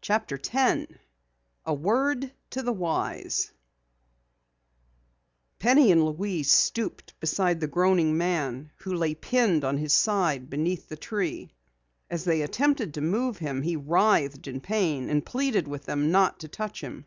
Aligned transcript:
CHAPTER 0.00 0.38
10 0.38 0.86
A 1.66 1.74
WORD 1.74 2.32
TO 2.48 2.62
THE 2.62 2.72
WISE 2.72 3.52
Penny 5.58 5.92
and 5.92 6.02
Louise 6.02 6.50
stooped 6.50 7.12
beside 7.20 7.60
the 7.60 7.66
groaning 7.66 8.16
man 8.16 8.70
who 8.78 8.94
lay 8.94 9.14
pinned 9.14 9.62
on 9.62 9.76
his 9.76 9.92
side 9.92 10.48
beneath 10.48 10.88
the 10.88 10.96
tree. 10.96 11.52
As 12.08 12.24
they 12.24 12.40
attempted 12.40 12.94
to 12.94 13.02
move 13.02 13.36
him 13.36 13.60
he 13.60 13.76
writhed 13.76 14.46
in 14.46 14.62
pain 14.62 15.10
and 15.10 15.26
pleaded 15.26 15.68
with 15.68 15.84
them 15.84 16.10
not 16.10 16.40
to 16.40 16.48
touch 16.48 16.80
him. 16.80 17.04